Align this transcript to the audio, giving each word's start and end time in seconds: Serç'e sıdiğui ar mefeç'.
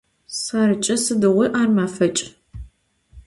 Serç'e 0.41 0.95
sıdiğui 1.03 1.47
ar 1.59 1.69
mefeç'. 1.75 2.21